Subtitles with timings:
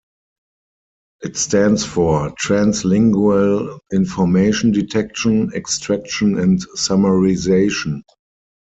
[1.21, 8.01] It stands for Translingual Information Detection, Extraction and Summarization.